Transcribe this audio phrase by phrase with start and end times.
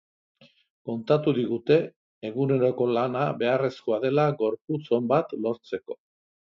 [0.89, 1.77] Kontatu digute
[2.31, 6.05] eguneroko lana beharrezkoa dela gorputz on bat lortzeko.